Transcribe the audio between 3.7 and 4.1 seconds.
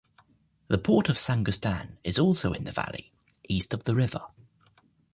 of the